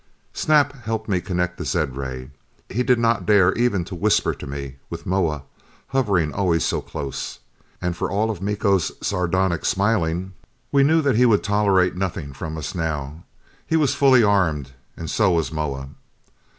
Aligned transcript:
Snap 0.33 0.73
helped 0.83 1.07
me 1.07 1.21
connect 1.21 1.59
the 1.59 1.63
zed 1.63 1.95
ray. 1.95 2.31
He 2.69 2.81
did 2.81 2.97
not 2.97 3.27
dare 3.27 3.53
even 3.53 3.85
to 3.85 3.93
whisper 3.93 4.33
to 4.33 4.47
me, 4.47 4.77
with 4.89 5.05
Moa 5.05 5.43
hovering 5.89 6.33
always 6.33 6.65
so 6.65 6.81
close. 6.81 7.37
And 7.79 7.95
for 7.95 8.09
all 8.09 8.35
Miko's 8.41 8.91
sardonic 9.05 9.63
smiling, 9.63 10.33
we 10.71 10.81
knew 10.81 11.03
that 11.03 11.17
he 11.17 11.27
would 11.27 11.43
tolerate 11.43 11.95
nothing 11.95 12.33
from 12.33 12.57
us 12.57 12.73
now. 12.73 13.25
He 13.67 13.75
was 13.75 13.93
fully 13.93 14.23
armed 14.23 14.71
and 14.97 15.07
so 15.07 15.33
was 15.33 15.51
Moa. 15.51 15.89